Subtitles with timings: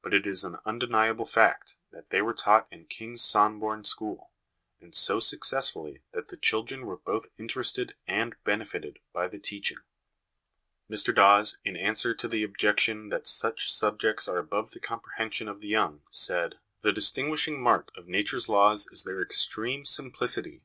[0.00, 4.30] But it is an undeniable fact that they were taught in Kings Somborne school,
[4.80, 9.80] and so successfully that the chil dren were both interested and benefited by the teaching.
[10.90, 15.60] Mr Dawes, in answer to the objection that such subjects are above the comprehension of
[15.60, 18.98] the young, said:* The distinguishing mark of Nature's LESSONS AS INSTRUMENTS OF EDUCATION 2/1 laws
[18.98, 20.62] is their extreme simplicity.